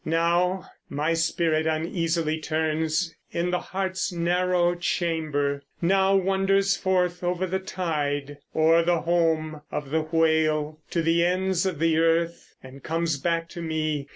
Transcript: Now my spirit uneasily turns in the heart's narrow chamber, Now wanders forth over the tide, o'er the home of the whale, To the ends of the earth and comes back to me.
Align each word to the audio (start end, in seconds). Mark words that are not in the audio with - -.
Now 0.03 0.65
my 0.89 1.13
spirit 1.13 1.67
uneasily 1.67 2.39
turns 2.39 3.13
in 3.31 3.51
the 3.51 3.59
heart's 3.59 4.11
narrow 4.11 4.73
chamber, 4.73 5.61
Now 5.79 6.15
wanders 6.15 6.75
forth 6.75 7.23
over 7.23 7.45
the 7.45 7.59
tide, 7.59 8.39
o'er 8.55 8.81
the 8.81 9.01
home 9.01 9.61
of 9.71 9.91
the 9.91 10.01
whale, 10.01 10.79
To 10.89 11.03
the 11.03 11.23
ends 11.23 11.67
of 11.67 11.77
the 11.77 11.99
earth 11.99 12.55
and 12.63 12.81
comes 12.81 13.19
back 13.19 13.47
to 13.49 13.61
me. 13.61 14.07